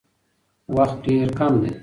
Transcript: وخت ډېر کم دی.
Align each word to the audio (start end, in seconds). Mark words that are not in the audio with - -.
وخت 0.75 0.97
ډېر 1.05 1.27
کم 1.39 1.53
دی. 1.61 1.71